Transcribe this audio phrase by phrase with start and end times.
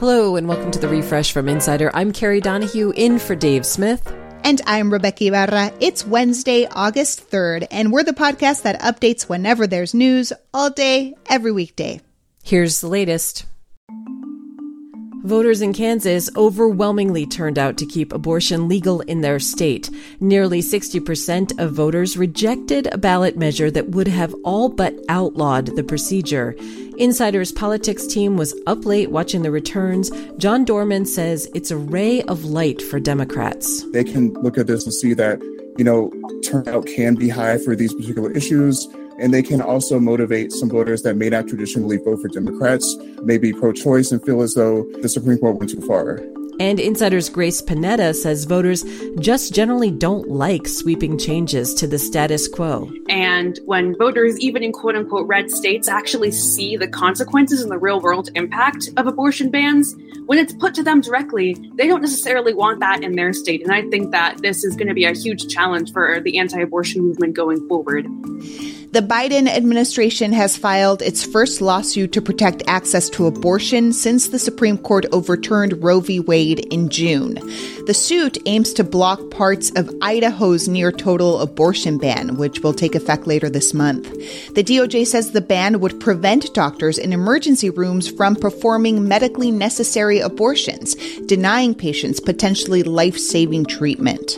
[0.00, 1.90] Hello, and welcome to the refresh from Insider.
[1.92, 4.10] I'm Kerry Donahue in for Dave Smith.
[4.44, 5.74] And I'm Rebeca Ibarra.
[5.78, 11.16] It's Wednesday, August 3rd, and we're the podcast that updates whenever there's news all day,
[11.28, 12.00] every weekday.
[12.42, 13.44] Here's the latest.
[15.24, 19.90] Voters in Kansas overwhelmingly turned out to keep abortion legal in their state.
[20.18, 25.84] Nearly 60% of voters rejected a ballot measure that would have all but outlawed the
[25.84, 26.56] procedure.
[26.96, 30.10] Insider's politics team was up late watching the returns.
[30.38, 33.84] John Dorman says it's a ray of light for Democrats.
[33.90, 35.42] They can look at this and see that,
[35.76, 36.10] you know,
[36.42, 38.88] turnout can be high for these particular issues
[39.20, 43.52] and they can also motivate some voters that may not traditionally vote for Democrats, maybe
[43.52, 46.20] pro choice, and feel as though the Supreme Court went too far.
[46.60, 48.84] And Insider's Grace Panetta says voters
[49.18, 52.92] just generally don't like sweeping changes to the status quo.
[53.08, 57.78] And when voters, even in quote unquote red states, actually see the consequences and the
[57.78, 59.96] real world impact of abortion bans,
[60.26, 63.62] when it's put to them directly, they don't necessarily want that in their state.
[63.62, 66.60] And I think that this is going to be a huge challenge for the anti
[66.60, 68.06] abortion movement going forward.
[68.92, 74.38] The Biden administration has filed its first lawsuit to protect access to abortion since the
[74.38, 76.18] Supreme Court overturned Roe v.
[76.18, 77.34] Wade in June.
[77.86, 82.96] The suit aims to block parts of Idaho's near total abortion ban, which will take
[82.96, 84.10] effect later this month.
[84.56, 90.18] The DOJ says the ban would prevent doctors in emergency rooms from performing medically necessary
[90.18, 94.36] abortions, denying patients potentially life saving treatment.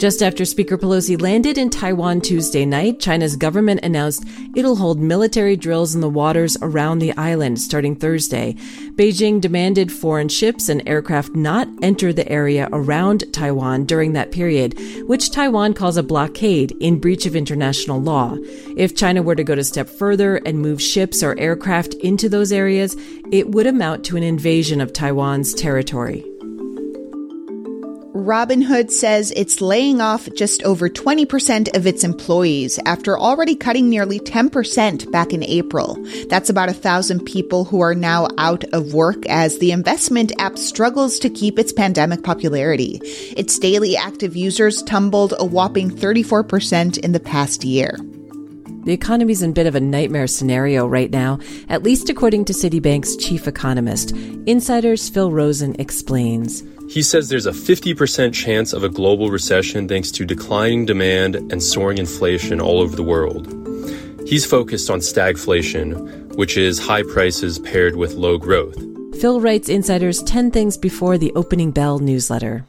[0.00, 4.24] Just after Speaker Pelosi landed in Taiwan Tuesday night, China's government announced
[4.56, 8.54] it'll hold military drills in the waters around the island starting Thursday.
[8.94, 14.74] Beijing demanded foreign ships and aircraft not enter the area around Taiwan during that period,
[15.06, 18.38] which Taiwan calls a blockade in breach of international law.
[18.78, 22.52] If China were to go a step further and move ships or aircraft into those
[22.52, 22.96] areas,
[23.30, 26.24] it would amount to an invasion of Taiwan's territory.
[28.20, 34.20] Robinhood says it's laying off just over 20% of its employees after already cutting nearly
[34.20, 35.96] 10% back in April.
[36.28, 40.58] That's about a thousand people who are now out of work as the investment app
[40.58, 43.00] struggles to keep its pandemic popularity.
[43.38, 47.96] Its daily active users tumbled a whopping 34% in the past year.
[48.84, 52.54] The economy's in a bit of a nightmare scenario right now, at least according to
[52.54, 54.12] Citibank's chief economist.
[54.46, 56.62] Insider's Phil Rosen explains.
[56.88, 61.62] He says there's a 50% chance of a global recession thanks to declining demand and
[61.62, 63.46] soaring inflation all over the world.
[64.26, 68.76] He's focused on stagflation, which is high prices paired with low growth.
[69.20, 72.64] Phil writes Insider's 10 Things Before the Opening Bell newsletter.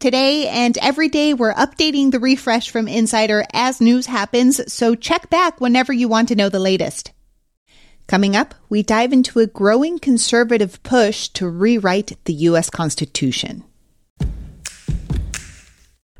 [0.00, 5.28] Today and every day, we're updating the refresh from Insider as news happens, so check
[5.28, 7.12] back whenever you want to know the latest.
[8.06, 12.70] Coming up, we dive into a growing conservative push to rewrite the U.S.
[12.70, 13.62] Constitution.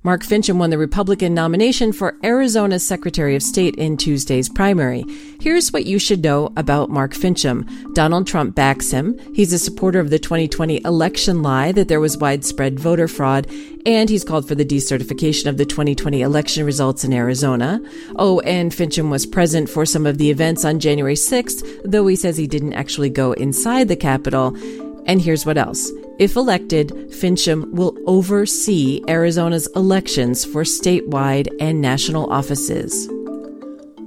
[0.02, 5.04] Mark Finchem won the Republican nomination for Arizona's Secretary of State in Tuesday's primary.
[5.42, 7.68] Here's what you should know about Mark Finchem.
[7.92, 9.18] Donald Trump backs him.
[9.34, 13.46] He's a supporter of the 2020 election lie that there was widespread voter fraud,
[13.84, 17.78] and he's called for the decertification of the 2020 election results in Arizona.
[18.16, 22.16] Oh, and Finchem was present for some of the events on January 6th, though he
[22.16, 24.56] says he didn't actually go inside the Capitol.
[25.04, 25.90] And here's what else.
[26.20, 33.08] If elected, Finchem will oversee Arizona's elections for statewide and national offices.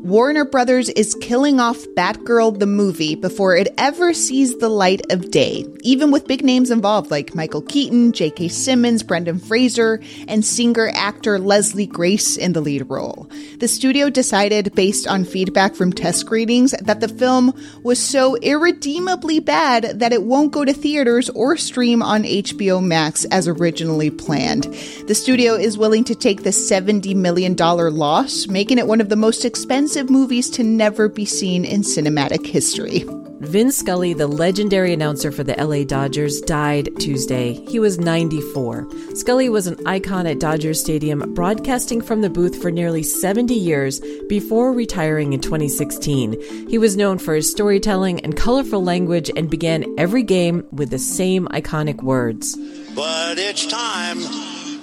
[0.04, 5.32] Warner Brothers is killing off Batgirl the movie before it ever sees the light of
[5.32, 8.50] day, even with big names involved like Michael Keaton, J.K.
[8.50, 13.30] Simmons, Brendan Fraser, and singer actor Leslie Grace in the lead role.
[13.60, 17.54] The studio decided, based on feedback from test screenings, that the film
[17.84, 23.24] was so irredeemably bad that it won't go to theaters or stream on HBO Max
[23.32, 24.66] as originally planned.
[25.08, 29.16] The studio is willing to take the $70 million loss, making it one of the
[29.16, 33.06] most expensive movies to never be seen in cinematic history.
[33.42, 37.54] Vin Scully, the legendary announcer for the LA Dodgers, died Tuesday.
[37.68, 38.88] He was 94.
[39.16, 44.00] Scully was an icon at Dodger Stadium, broadcasting from the booth for nearly 70 years
[44.30, 46.70] before retiring in 2016.
[46.70, 51.00] He was known for his storytelling and colorful language and began every game with the
[51.00, 52.58] same iconic words.
[52.96, 54.20] But it's time.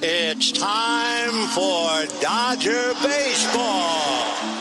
[0.03, 4.60] It's time for Dodger baseball.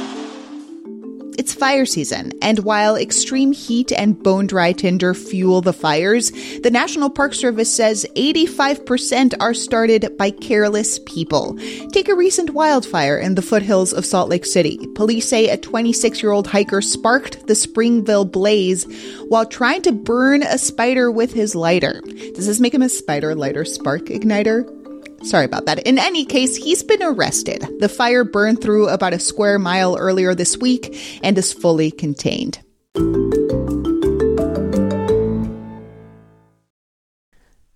[1.40, 6.32] It's fire season, and while extreme heat and bone dry tinder fuel the fires,
[6.64, 11.58] the National Park Service says 85% are started by careless people.
[11.94, 14.86] Take a recent wildfire in the foothills of Salt Lake City.
[14.96, 18.84] Police say a 26 year old hiker sparked the Springville blaze
[19.30, 22.02] while trying to burn a spider with his lighter.
[22.36, 24.79] Does this make him a spider lighter spark igniter?
[25.24, 25.80] Sorry about that.
[25.80, 27.68] In any case, he's been arrested.
[27.80, 32.60] The fire burned through about a square mile earlier this week and is fully contained.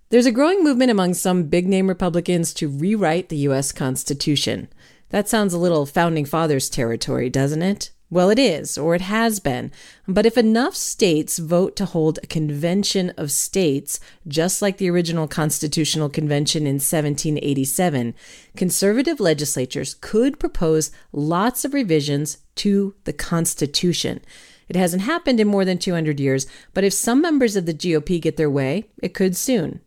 [0.09, 3.71] There's a growing movement among some big name Republicans to rewrite the U.S.
[3.71, 4.67] Constitution.
[5.09, 7.89] That sounds a little founding fathers territory, doesn't it?
[8.13, 9.71] Well, it is, or it has been.
[10.07, 15.27] But if enough states vote to hold a convention of states, just like the original
[15.27, 18.13] Constitutional Convention in 1787,
[18.55, 24.21] conservative legislatures could propose lots of revisions to the Constitution.
[24.69, 26.45] It hasn't happened in more than 200 years,
[26.75, 29.81] but if some members of the GOP get their way, it could soon.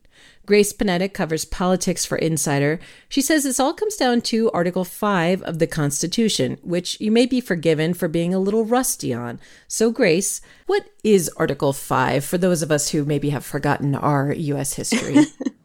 [0.46, 2.78] Grace Panetta covers politics for Insider.
[3.08, 7.26] She says this all comes down to Article 5 of the Constitution, which you may
[7.26, 9.40] be forgiven for being a little rusty on.
[9.67, 14.32] So, Grace, what is Article 5 for those of us who maybe have forgotten our
[14.32, 14.75] U.S.
[14.75, 15.26] history?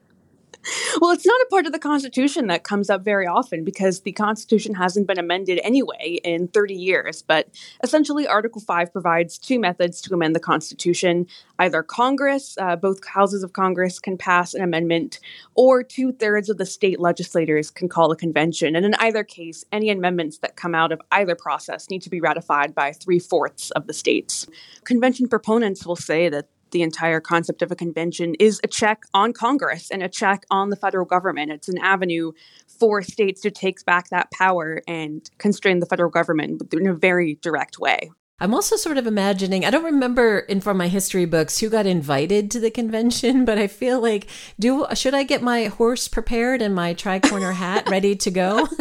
[1.00, 4.12] well, it's not a part of the Constitution that comes up very often because the
[4.12, 7.22] Constitution hasn't been amended anyway in 30 years.
[7.22, 7.48] But
[7.84, 11.28] essentially, Article 5 provides two methods to amend the Constitution
[11.60, 15.20] either Congress, uh, both houses of Congress can pass an amendment,
[15.54, 18.76] or two thirds of the state legislators can call a convention.
[18.76, 22.20] And in either case, any amendments that come out of either process need to be
[22.20, 24.48] ratified by three fourths of the states.
[24.86, 29.34] Convention proponents will say that the entire concept of a convention is a check on
[29.34, 31.52] Congress and a check on the federal government.
[31.52, 32.32] It's an avenue
[32.68, 37.36] for states to take back that power and constrain the federal government in a very
[37.42, 38.12] direct way.
[38.42, 41.86] I'm also sort of imagining, I don't remember in from my history books who got
[41.86, 44.28] invited to the convention, but I feel like
[44.60, 48.68] do should I get my horse prepared and my tri-corner hat ready to go?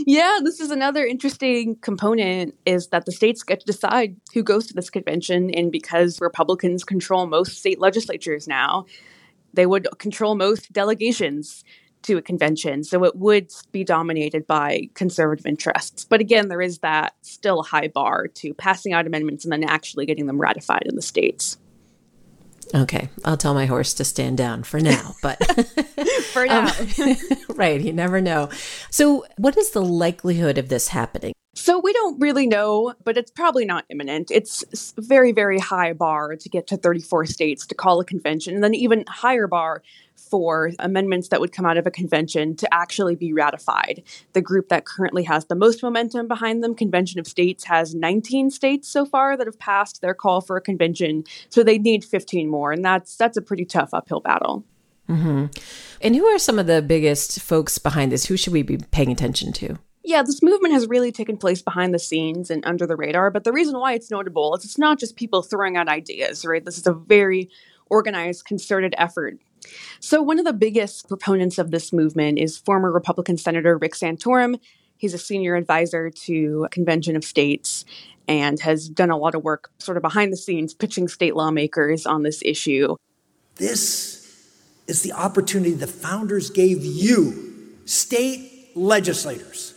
[0.06, 4.66] yeah, this is another interesting component is that the states get to decide who goes
[4.66, 5.50] to this convention.
[5.50, 8.86] And because Republicans control most state legislatures now,
[9.54, 11.64] they would control most delegations
[12.02, 12.84] to a convention.
[12.84, 16.04] So it would be dominated by conservative interests.
[16.04, 20.06] But again, there is that still high bar to passing out amendments and then actually
[20.06, 21.58] getting them ratified in the states.
[22.74, 25.42] Okay, I'll tell my horse to stand down for now, but
[26.32, 26.66] for now.
[27.02, 27.16] um,
[27.54, 28.50] right, you never know.
[28.90, 31.32] So, what is the likelihood of this happening?
[31.54, 34.30] So we don't really know, but it's probably not imminent.
[34.30, 38.62] It's very, very high bar to get to 34 states to call a convention, and
[38.62, 39.82] then even higher bar
[40.18, 44.02] for amendments that would come out of a convention to actually be ratified.
[44.32, 48.50] The group that currently has the most momentum behind them, Convention of States, has 19
[48.50, 51.24] states so far that have passed their call for a convention.
[51.48, 54.64] So they need 15 more, and that's that's a pretty tough uphill battle.
[55.08, 55.46] Mm-hmm.
[56.02, 58.26] And who are some of the biggest folks behind this?
[58.26, 59.78] Who should we be paying attention to?
[60.04, 63.30] Yeah, this movement has really taken place behind the scenes and under the radar.
[63.30, 66.64] But the reason why it's notable is it's not just people throwing out ideas, right?
[66.64, 67.50] This is a very
[67.90, 69.38] organized, concerted effort
[70.00, 74.58] so, one of the biggest proponents of this movement is former Republican Senator Rick Santorum.
[74.96, 77.84] He's a senior advisor to Convention of States
[78.26, 82.04] and has done a lot of work sort of behind the scenes pitching state lawmakers
[82.04, 82.96] on this issue.
[83.56, 84.18] This
[84.86, 89.74] is the opportunity the founders gave you, state legislators.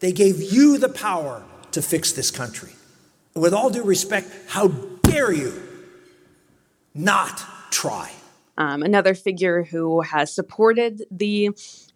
[0.00, 2.72] They gave you the power to fix this country.
[3.34, 5.60] With all due respect, how dare you
[6.94, 8.12] not try?
[8.56, 11.50] Um, another figure who has supported the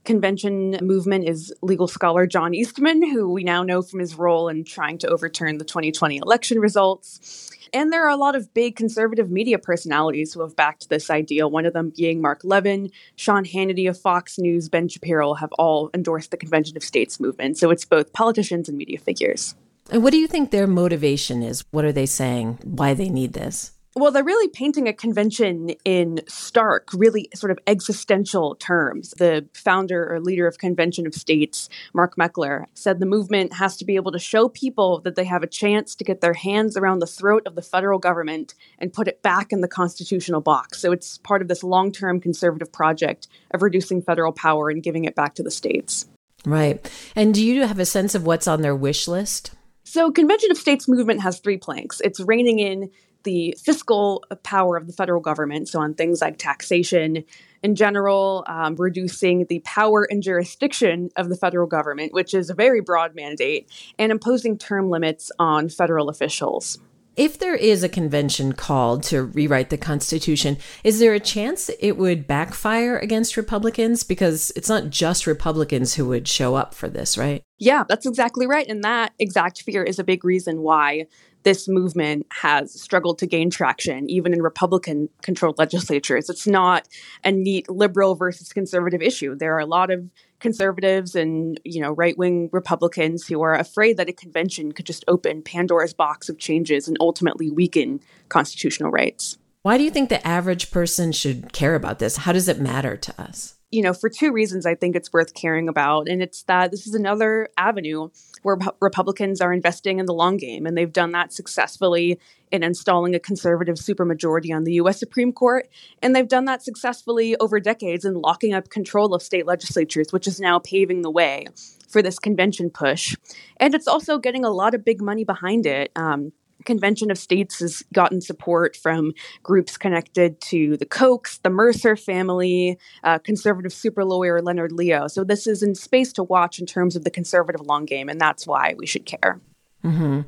[0.05, 4.65] convention movement is legal scholar John Eastman, who we now know from his role in
[4.65, 7.51] trying to overturn the 2020 election results.
[7.73, 11.47] And there are a lot of big conservative media personalities who have backed this idea,
[11.47, 15.91] one of them being Mark Levin, Sean Hannity of Fox News, Ben Shapiro have all
[15.93, 17.59] endorsed the Convention of States movement.
[17.59, 19.55] So it's both politicians and media figures.
[19.91, 21.65] And what do you think their motivation is?
[21.71, 22.59] What are they saying?
[22.65, 23.73] Why they need this?
[23.99, 29.13] Well, they're really painting a convention in stark, really sort of existential terms.
[29.19, 33.85] The founder or leader of Convention of States, Mark Meckler, said the movement has to
[33.85, 37.01] be able to show people that they have a chance to get their hands around
[37.01, 40.79] the throat of the federal government and put it back in the constitutional box.
[40.79, 45.07] So it's part of this long term conservative project of reducing federal power and giving
[45.07, 46.07] it back to the states.
[46.47, 46.89] Right.
[47.17, 49.51] And do you have a sense of what's on their wish list?
[49.83, 52.03] So, Convention of States movement has three planks.
[52.05, 52.91] It's reining in
[53.25, 57.25] the fiscal power of the federal government, so on things like taxation
[57.63, 62.55] in general, um, reducing the power and jurisdiction of the federal government, which is a
[62.55, 66.79] very broad mandate, and imposing term limits on federal officials.
[67.17, 71.97] If there is a convention called to rewrite the Constitution, is there a chance it
[71.97, 74.05] would backfire against Republicans?
[74.05, 77.43] Because it's not just Republicans who would show up for this, right?
[77.59, 78.69] Yeah, that's exactly right.
[78.69, 81.09] And that exact fear is a big reason why
[81.49, 86.29] this movement has struggled to gain traction, even in Republican controlled legislatures.
[86.29, 86.87] It's not
[87.25, 89.35] a neat liberal versus conservative issue.
[89.35, 93.97] There are a lot of conservatives and you know right wing Republicans who are afraid
[93.97, 99.39] that a convention could just open Pandora's box of changes and ultimately weaken constitutional rights.
[99.63, 102.19] Why do you think the average person should care about this?
[102.19, 103.58] How does it matter to us?
[103.71, 106.09] You know, for two reasons, I think it's worth caring about.
[106.09, 108.09] And it's that this is another avenue
[108.43, 110.65] where Republicans are investing in the long game.
[110.65, 112.19] And they've done that successfully
[112.51, 115.69] in installing a conservative supermajority on the US Supreme Court.
[116.03, 120.27] And they've done that successfully over decades in locking up control of state legislatures, which
[120.27, 121.47] is now paving the way
[121.89, 123.17] for this convention push.
[123.59, 125.91] And it's also getting a lot of big money behind it.
[125.95, 126.33] Um,
[126.65, 129.13] Convention of States has gotten support from
[129.43, 135.07] groups connected to the Kochs, the Mercer family, uh, conservative super lawyer Leonard Leo.
[135.09, 138.21] So this is in space to watch in terms of the conservative long game, and
[138.21, 139.41] that's why we should care.
[139.85, 140.23] Mm-hmm.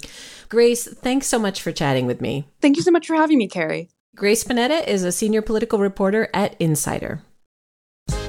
[0.49, 2.47] Grace, thanks so much for chatting with me.
[2.61, 3.89] Thank you so much for having me, Kerry.
[4.15, 7.23] Grace Panetta is a senior political reporter at Insider.